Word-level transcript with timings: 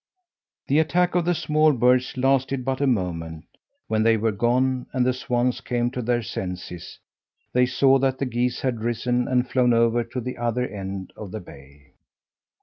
The 0.65 0.79
attack 0.79 1.13
of 1.13 1.25
the 1.25 1.35
small 1.35 1.73
birds 1.73 2.17
lasted 2.17 2.65
but 2.65 2.81
a 2.81 2.87
moment. 2.87 3.45
When 3.85 4.01
they 4.01 4.17
were 4.17 4.31
gone 4.31 4.87
and 4.93 5.05
the 5.05 5.13
swans 5.13 5.61
came 5.61 5.91
to 5.91 6.01
their 6.01 6.23
senses, 6.23 6.97
they 7.53 7.67
saw 7.67 7.99
that 7.99 8.17
the 8.17 8.25
geese 8.25 8.61
had 8.61 8.79
risen 8.81 9.27
and 9.27 9.47
flown 9.47 9.73
over 9.75 10.03
to 10.03 10.19
the 10.19 10.39
other 10.39 10.67
end 10.67 11.13
of 11.15 11.29
the 11.29 11.39
bay. 11.39 11.93